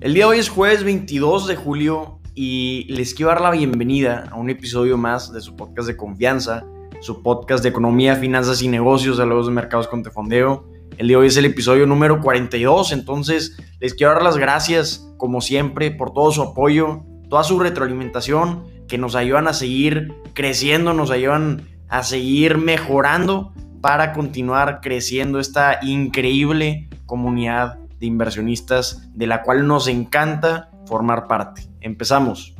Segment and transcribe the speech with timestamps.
[0.00, 4.24] El día de hoy es jueves 22 de julio y les quiero dar la bienvenida
[4.30, 6.64] a un episodio más de su podcast de confianza,
[7.02, 10.64] su podcast de economía, finanzas y negocios los de mercados con Tefondeo.
[10.96, 15.06] El día de hoy es el episodio número 42, entonces les quiero dar las gracias,
[15.18, 20.94] como siempre, por todo su apoyo, toda su retroalimentación, que nos ayudan a seguir creciendo,
[20.94, 29.42] nos ayudan a seguir mejorando para continuar creciendo esta increíble comunidad de inversionistas de la
[29.42, 31.62] cual nos encanta formar parte.
[31.80, 32.56] Empezamos.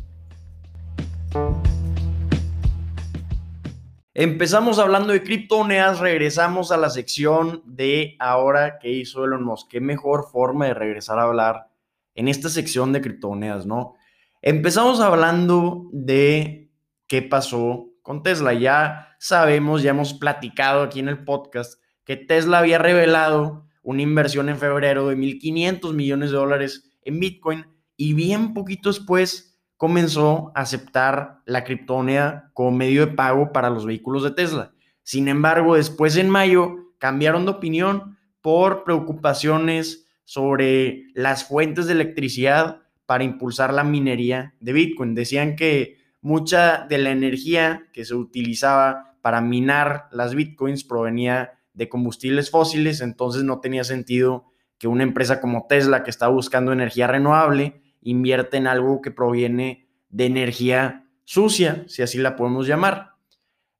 [4.12, 9.68] Empezamos hablando de criptomonedas, regresamos a la sección de ahora que hizo Elon Musk.
[9.70, 11.68] Qué mejor forma de regresar a hablar
[12.14, 13.94] en esta sección de criptomonedas, ¿no?
[14.42, 16.70] Empezamos hablando de
[17.06, 18.52] qué pasó con Tesla.
[18.52, 24.48] Ya sabemos, ya hemos platicado aquí en el podcast que Tesla había revelado una inversión
[24.48, 30.61] en febrero de 1.500 millones de dólares en Bitcoin y bien poquito después comenzó a
[30.61, 34.72] aceptar la criptomoneda como medio de pago para los vehículos de Tesla.
[35.03, 42.83] Sin embargo, después en mayo cambiaron de opinión por preocupaciones sobre las fuentes de electricidad
[43.06, 45.15] para impulsar la minería de Bitcoin.
[45.15, 51.88] Decían que mucha de la energía que se utilizaba para minar las Bitcoins provenía de
[51.88, 54.46] combustibles fósiles, entonces no tenía sentido
[54.78, 59.88] que una empresa como Tesla, que está buscando energía renovable, invierte en algo que proviene
[60.08, 63.10] de energía sucia, si así la podemos llamar.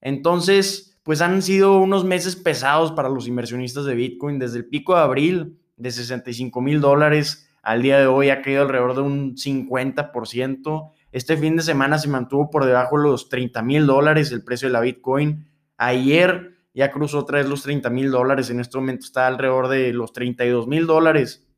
[0.01, 4.39] Entonces, pues han sido unos meses pesados para los inversionistas de Bitcoin.
[4.39, 8.63] Desde el pico de abril de 65 mil dólares al día de hoy ha caído
[8.63, 10.93] alrededor de un 50%.
[11.13, 14.69] Este fin de semana se mantuvo por debajo de los 30 mil dólares el precio
[14.69, 15.49] de la Bitcoin.
[15.77, 19.93] Ayer ya cruzó otra vez los 30 mil dólares, en este momento está alrededor de
[19.93, 21.49] los 32 mil dólares,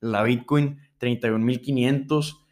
[0.00, 2.44] la Bitcoin 31 mil 500.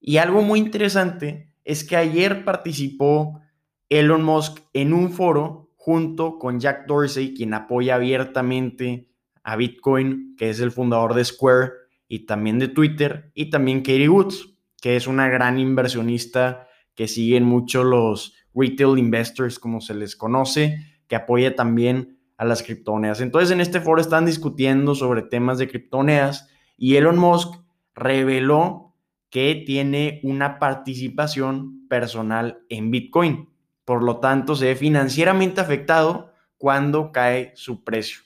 [0.00, 3.40] Y algo muy interesante es que ayer participó
[3.88, 9.08] Elon Musk en un foro junto con Jack Dorsey, quien apoya abiertamente
[9.42, 11.70] a Bitcoin, que es el fundador de Square
[12.08, 17.44] y también de Twitter, y también Katie Woods, que es una gran inversionista que siguen
[17.44, 20.78] mucho los retail investors, como se les conoce,
[21.08, 23.20] que apoya también a las criptomonedas.
[23.20, 27.54] Entonces en este foro están discutiendo sobre temas de criptomonedas y Elon Musk
[27.94, 28.94] reveló
[29.30, 33.48] que tiene una participación personal en Bitcoin.
[33.84, 38.20] Por lo tanto, se ve financieramente afectado cuando cae su precio.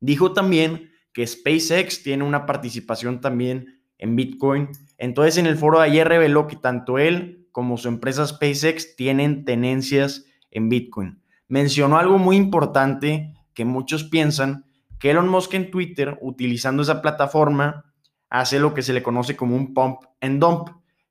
[0.00, 4.68] Dijo también que SpaceX tiene una participación también en Bitcoin.
[4.98, 9.44] Entonces en el foro de ayer reveló que tanto él como su empresa SpaceX tienen
[9.44, 14.64] tenencias en Bitcoin mencionó algo muy importante que muchos piensan,
[14.98, 17.92] que Elon Musk en Twitter, utilizando esa plataforma,
[18.30, 20.68] hace lo que se le conoce como un pump and dump,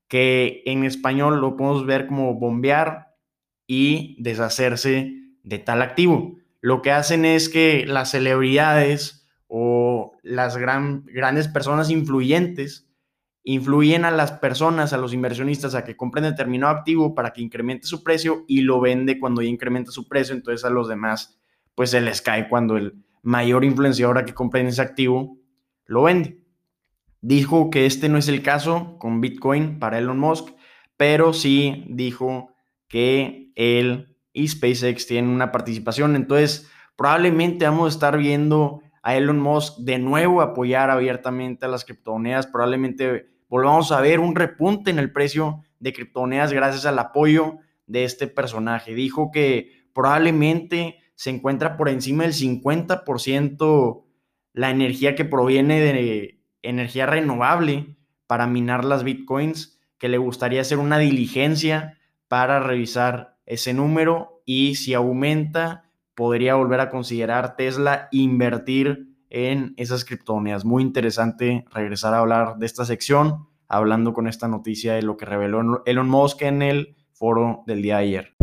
[0.07, 3.13] que en español lo podemos ver como bombear
[3.66, 5.13] y deshacerse
[5.44, 6.35] de tal activo.
[6.61, 12.89] Lo que hacen es que las celebridades o las gran, grandes personas influyentes
[13.44, 17.88] influyen a las personas, a los inversionistas, a que compren determinado activo para que incremente
[17.88, 20.34] su precio y lo vende cuando ya incrementa su precio.
[20.34, 21.40] Entonces a los demás,
[21.76, 25.38] pues se les cae cuando el mayor influenciador a que compren ese activo
[25.86, 26.40] lo vende.
[27.22, 30.50] Dijo que este no es el caso con Bitcoin para Elon Musk,
[30.98, 32.54] pero sí dijo
[32.88, 36.16] que él y SpaceX tienen una participación.
[36.16, 41.86] Entonces, probablemente vamos a estar viendo a Elon Musk de nuevo apoyar abiertamente a las
[41.86, 42.48] criptomonedas.
[42.48, 48.03] Probablemente volvamos a ver un repunte en el precio de criptomonedas gracias al apoyo de
[48.03, 48.96] este personaje.
[48.96, 54.06] Dijo que probablemente se encuentra por encima del 50%
[54.53, 60.80] la energía que proviene de energía renovable para minar las bitcoins, que le gustaría hacer
[60.80, 69.13] una diligencia para revisar ese número y si aumenta, podría volver a considerar Tesla invertir
[69.33, 70.63] en esas criptomonedas.
[70.63, 75.25] Muy interesante regresar a hablar de esta sección, hablando con esta noticia de lo que
[75.25, 78.36] reveló Elon Musk en el foro del día de ayer.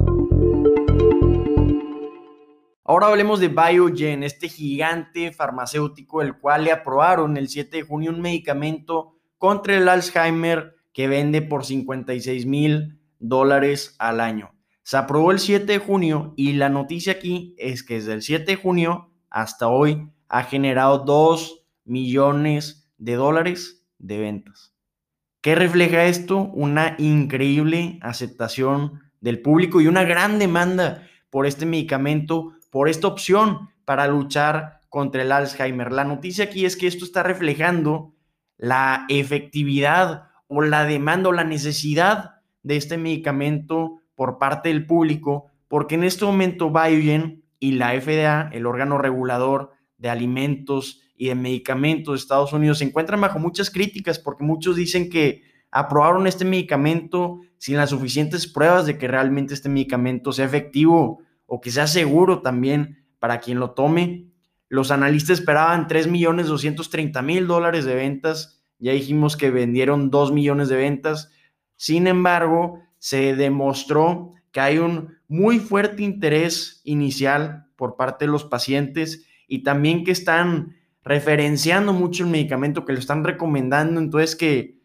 [2.84, 8.10] Ahora hablemos de Biogen, este gigante farmacéutico, el cual le aprobaron el 7 de junio
[8.10, 14.50] un medicamento contra el Alzheimer que vende por 56 mil dólares al año.
[14.82, 18.44] Se aprobó el 7 de junio y la noticia aquí es que desde el 7
[18.44, 24.69] de junio hasta hoy ha generado 2 millones de dólares de ventas.
[25.40, 26.50] ¿Qué refleja esto?
[26.52, 33.70] Una increíble aceptación del público y una gran demanda por este medicamento, por esta opción
[33.86, 35.92] para luchar contra el Alzheimer.
[35.92, 38.12] La noticia aquí es que esto está reflejando
[38.58, 45.46] la efectividad o la demanda o la necesidad de este medicamento por parte del público,
[45.68, 51.34] porque en este momento Biogen y la FDA, el órgano regulador de alimentos y de
[51.34, 56.46] medicamentos de Estados Unidos, se encuentran bajo muchas críticas porque muchos dicen que aprobaron este
[56.46, 61.86] medicamento sin las suficientes pruebas de que realmente este medicamento sea efectivo o que sea
[61.88, 64.30] seguro también para quien lo tome.
[64.70, 71.30] Los analistas esperaban 3.230.000 dólares de ventas, ya dijimos que vendieron 2 millones de ventas.
[71.76, 78.44] Sin embargo, se demostró que hay un muy fuerte interés inicial por parte de los
[78.44, 84.80] pacientes y también que están referenciando mucho el medicamento, que lo están recomendando, entonces que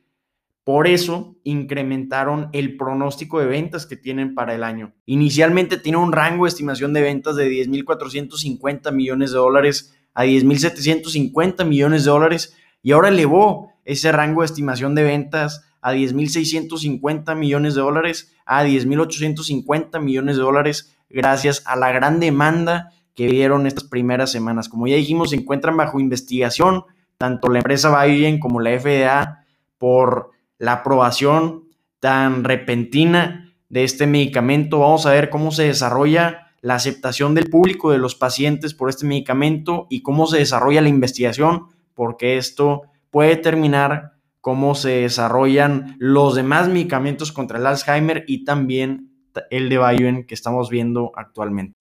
[0.64, 4.96] por eso incrementaron el pronóstico de ventas que tienen para el año.
[5.06, 11.66] Inicialmente tiene un rango de estimación de ventas de 10.450 millones de dólares a 10.750
[11.66, 17.76] millones de dólares y ahora elevó ese rango de estimación de ventas a 10.650 millones
[17.76, 23.86] de dólares a 10.850 millones de dólares gracias a la gran demanda que vieron estas
[23.86, 24.70] primeras semanas.
[24.70, 26.84] Como ya dijimos, se encuentran bajo investigación
[27.18, 29.46] tanto la empresa Biogen como la FDA
[29.78, 31.64] por la aprobación
[32.00, 34.80] tan repentina de este medicamento.
[34.80, 39.06] Vamos a ver cómo se desarrolla la aceptación del público, de los pacientes por este
[39.06, 46.36] medicamento y cómo se desarrolla la investigación, porque esto puede determinar cómo se desarrollan los
[46.36, 49.12] demás medicamentos contra el Alzheimer y también
[49.50, 51.76] el de Biogen que estamos viendo actualmente.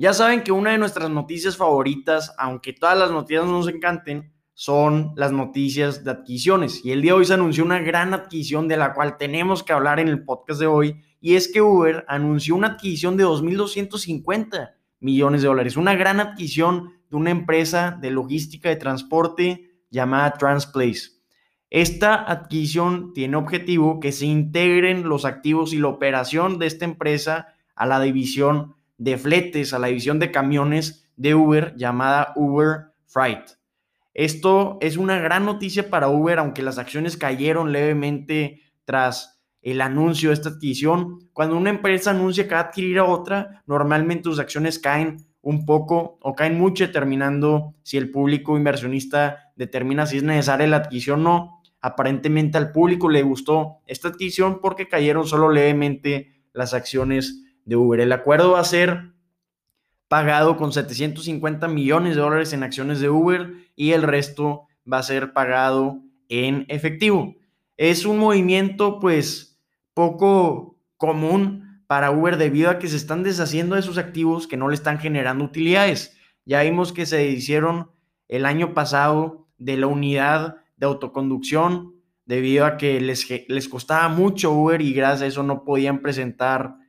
[0.00, 5.12] Ya saben que una de nuestras noticias favoritas, aunque todas las noticias nos encanten, son
[5.14, 6.82] las noticias de adquisiciones.
[6.82, 9.74] Y el día de hoy se anunció una gran adquisición de la cual tenemos que
[9.74, 11.02] hablar en el podcast de hoy.
[11.20, 14.70] Y es que Uber anunció una adquisición de 2.250
[15.00, 15.76] millones de dólares.
[15.76, 21.10] Una gran adquisición de una empresa de logística de transporte llamada Transplace.
[21.68, 27.48] Esta adquisición tiene objetivo que se integren los activos y la operación de esta empresa
[27.74, 33.52] a la división de fletes, a la división de camiones de Uber llamada Uber Freight.
[34.12, 40.28] Esto es una gran noticia para Uber, aunque las acciones cayeron levemente tras el anuncio
[40.28, 41.30] de esta adquisición.
[41.32, 45.64] Cuando una empresa anuncia que va a adquirir a otra, normalmente sus acciones caen un
[45.64, 51.20] poco o caen mucho, determinando si el público inversionista determina si es necesaria la adquisición
[51.20, 51.62] o no.
[51.80, 58.00] Aparentemente al público le gustó esta adquisición porque cayeron solo levemente las acciones de Uber.
[58.00, 59.12] El acuerdo va a ser
[60.08, 65.04] pagado con 750 millones de dólares en acciones de Uber y el resto va a
[65.04, 67.36] ser pagado en efectivo.
[67.76, 69.62] Es un movimiento pues
[69.94, 74.68] poco común para Uber debido a que se están deshaciendo de sus activos que no
[74.68, 76.18] le están generando utilidades.
[76.44, 77.92] Ya vimos que se hicieron
[78.26, 81.94] el año pasado de la unidad de autoconducción
[82.24, 86.79] debido a que les, les costaba mucho Uber y gracias a eso no podían presentar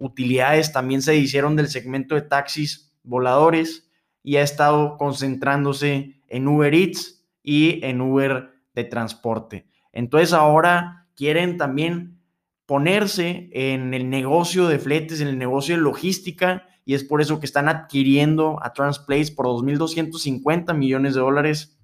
[0.00, 3.88] utilidades también se hicieron del segmento de taxis voladores
[4.22, 9.66] y ha estado concentrándose en Uber Eats y en Uber de transporte.
[9.92, 12.18] Entonces ahora quieren también
[12.66, 17.38] ponerse en el negocio de fletes, en el negocio de logística y es por eso
[17.38, 21.78] que están adquiriendo a Transplace por 2.250 millones de dólares.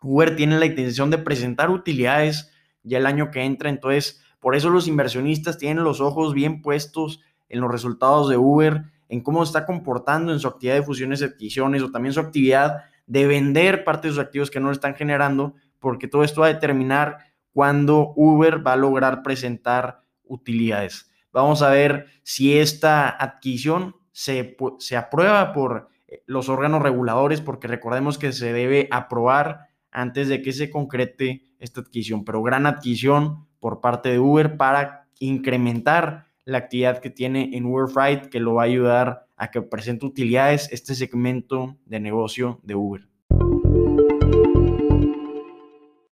[0.00, 2.52] Uber tiene la intención de presentar utilidades
[2.82, 7.20] ya el año que entra, entonces por eso los inversionistas tienen los ojos bien puestos
[7.48, 11.24] en los resultados de Uber, en cómo está comportando en su actividad de fusiones y
[11.24, 14.94] adquisiciones o también su actividad de vender parte de sus activos que no le están
[14.94, 17.18] generando, porque todo esto va a determinar
[17.52, 21.10] cuándo Uber va a lograr presentar utilidades.
[21.32, 27.68] Vamos a ver si esta adquisición se, se aprueba por eh, los órganos reguladores, porque
[27.68, 33.46] recordemos que se debe aprobar antes de que se concrete esta adquisición, pero gran adquisición
[33.60, 38.54] por parte de Uber para incrementar la actividad que tiene en Uber Freight que lo
[38.54, 43.08] va a ayudar a que presente utilidades este segmento de negocio de Uber.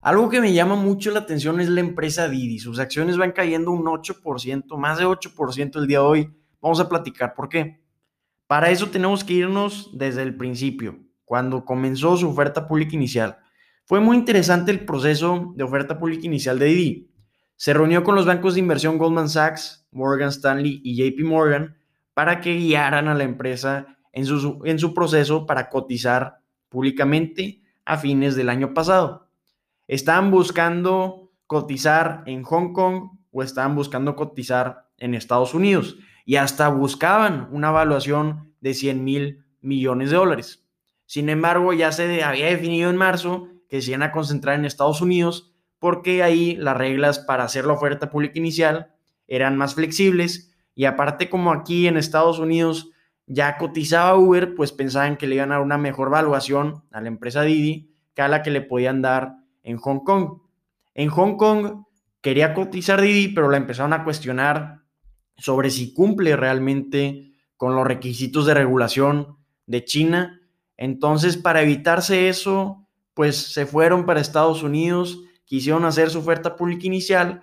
[0.01, 2.61] Algo que me llama mucho la atención es la empresa Didi.
[2.61, 6.31] Sus acciones van cayendo un 8%, más de 8% el día de hoy.
[6.63, 7.83] Vamos a platicar por qué.
[8.47, 13.39] Para eso tenemos que irnos desde el principio, cuando comenzó su oferta pública inicial.
[13.85, 17.10] Fue muy interesante el proceso de oferta pública inicial de Didi.
[17.61, 21.77] Se reunió con los bancos de inversión Goldman Sachs, Morgan Stanley y JP Morgan
[22.15, 26.39] para que guiaran a la empresa en su, en su proceso para cotizar
[26.71, 29.29] públicamente a fines del año pasado.
[29.89, 36.67] Estaban buscando cotizar en Hong Kong o estaban buscando cotizar en Estados Unidos y hasta
[36.69, 40.65] buscaban una evaluación de 100 mil millones de dólares.
[41.05, 45.03] Sin embargo, ya se había definido en marzo que se iban a concentrar en Estados
[45.03, 45.50] Unidos
[45.81, 48.95] porque ahí las reglas para hacer la oferta pública inicial
[49.27, 52.91] eran más flexibles y aparte como aquí en Estados Unidos
[53.27, 57.09] ya cotizaba Uber, pues pensaban que le iban a dar una mejor valuación a la
[57.09, 60.43] empresa Didi que a la que le podían dar en Hong Kong.
[60.95, 61.85] En Hong Kong
[62.21, 64.83] quería cotizar Didi, pero la empezaron a cuestionar
[65.37, 70.41] sobre si cumple realmente con los requisitos de regulación de China.
[70.77, 76.87] Entonces, para evitarse eso, pues se fueron para Estados Unidos, quisieron hacer su oferta pública
[76.87, 77.43] inicial,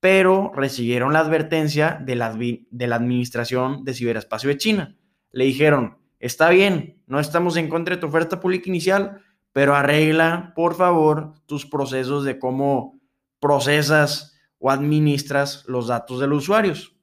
[0.00, 4.96] pero recibieron la advertencia de la, de la Administración de Ciberespacio de China.
[5.30, 10.52] Le dijeron, está bien, no estamos en contra de tu oferta pública inicial, pero arregla,
[10.56, 13.00] por favor, tus procesos de cómo
[13.38, 16.96] procesas o administras los datos de los usuarios.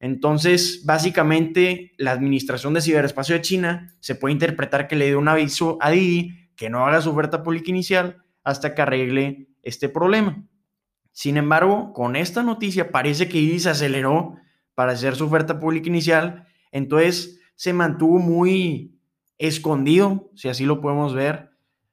[0.00, 5.28] Entonces, básicamente, la Administración de Ciberespacio de China se puede interpretar que le dio un
[5.28, 10.44] aviso a Didi que no haga su oferta pública inicial hasta que arregle este problema.
[11.12, 14.36] Sin embargo, con esta noticia parece que Didi se aceleró
[14.74, 18.98] para hacer su oferta pública inicial, entonces se mantuvo muy
[19.38, 21.50] escondido, si así lo podemos ver,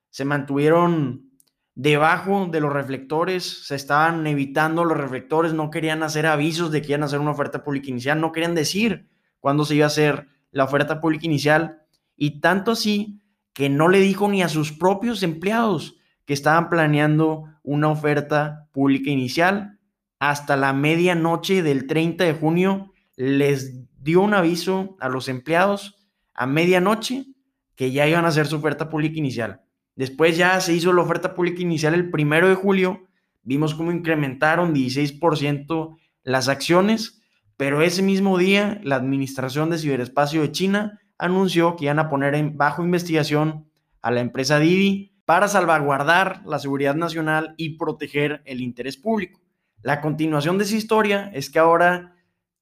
[0.09, 1.29] se mantuvieron
[1.75, 6.89] debajo de los reflectores, se estaban evitando los reflectores, no querían hacer avisos de que
[6.89, 9.09] iban a hacer una oferta pública inicial, no querían decir
[9.39, 11.83] cuándo se iba a hacer la oferta pública inicial,
[12.15, 13.21] y tanto así
[13.53, 15.98] que no le dijo ni a sus propios empleados
[16.29, 19.79] que estaban planeando una oferta pública inicial.
[20.19, 26.45] Hasta la medianoche del 30 de junio les dio un aviso a los empleados a
[26.45, 27.25] medianoche
[27.73, 29.61] que ya iban a hacer su oferta pública inicial.
[29.95, 33.07] Después ya se hizo la oferta pública inicial el primero de julio.
[33.41, 37.23] Vimos cómo incrementaron 16% las acciones,
[37.57, 42.35] pero ese mismo día la Administración de Ciberespacio de China anunció que iban a poner
[42.35, 43.67] en bajo investigación
[44.03, 49.39] a la empresa Didi para salvaguardar la seguridad nacional y proteger el interés público.
[49.83, 52.15] La continuación de esa historia es que ahora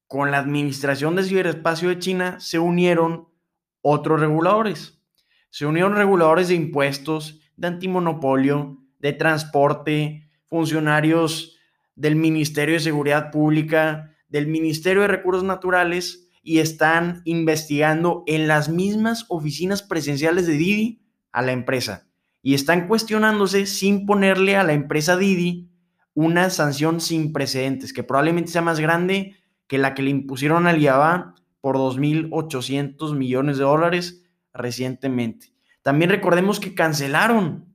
[0.06, 3.26] con la Administración de Ciberespacio de China se unieron
[3.80, 5.00] otros reguladores
[5.48, 11.56] se unieron reguladores de impuestos, de antimonopolio, de transporte, funcionarios
[11.94, 18.68] del Ministerio de Seguridad Pública, del Ministerio de Recursos Naturales y están investigando en las
[18.68, 21.00] mismas oficinas presenciales de Didi
[21.32, 22.07] a la empresa
[22.48, 25.68] y están cuestionándose sin ponerle a la empresa Didi
[26.14, 29.36] una sanción sin precedentes, que probablemente sea más grande
[29.66, 34.24] que la que le impusieron al IABA por 2.800 millones de dólares
[34.54, 35.52] recientemente.
[35.82, 37.66] También recordemos que cancelaron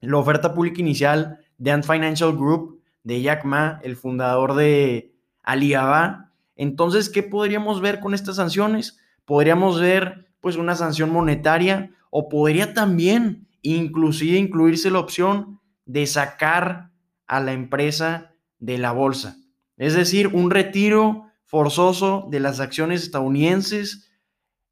[0.00, 6.30] la oferta pública inicial de Ant Financial Group de Jack Ma, el fundador de Alibaba.
[6.54, 8.96] Entonces, ¿qué podríamos ver con estas sanciones?
[9.24, 16.90] Podríamos ver pues una sanción monetaria o podría también inclusive incluirse la opción de sacar
[17.26, 19.36] a la empresa de la bolsa.
[19.76, 24.10] Es decir, un retiro forzoso de las acciones estadounidenses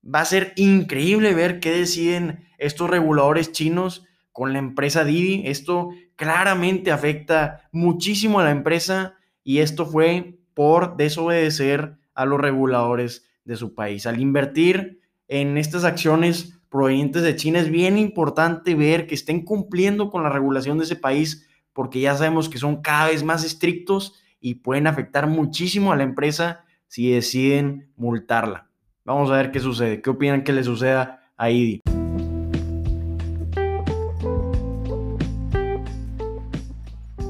[0.04, 5.42] Va a ser increíble ver qué deciden estos reguladores chinos con la empresa Didi.
[5.47, 13.26] Esto claramente afecta muchísimo a la empresa y esto fue por desobedecer a los reguladores
[13.45, 14.07] de su país.
[14.07, 20.11] Al invertir en estas acciones provenientes de China es bien importante ver que estén cumpliendo
[20.11, 24.15] con la regulación de ese país porque ya sabemos que son cada vez más estrictos
[24.41, 28.69] y pueden afectar muchísimo a la empresa si deciden multarla.
[29.05, 30.03] Vamos a ver qué sucede.
[30.03, 31.81] ¿Qué opinan que le suceda a Idi?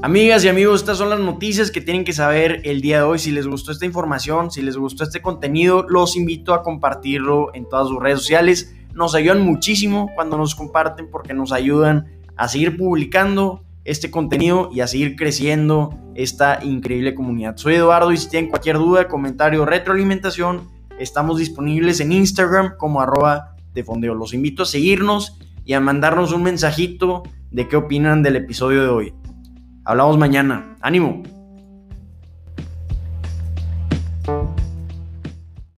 [0.01, 3.19] Amigas y amigos, estas son las noticias que tienen que saber el día de hoy.
[3.19, 7.67] Si les gustó esta información, si les gustó este contenido, los invito a compartirlo en
[7.67, 8.73] todas sus redes sociales.
[8.93, 14.81] Nos ayudan muchísimo cuando nos comparten porque nos ayudan a seguir publicando este contenido y
[14.81, 17.57] a seguir creciendo esta increíble comunidad.
[17.57, 20.67] Soy Eduardo y si tienen cualquier duda, comentario, retroalimentación,
[20.99, 24.13] Estamos disponibles en Instagram como arroba de fondeo.
[24.13, 28.89] Los invito a seguirnos y a mandarnos un mensajito de qué opinan del episodio de
[28.89, 29.13] hoy.
[29.85, 30.75] Hablamos mañana.
[30.81, 31.23] Ánimo.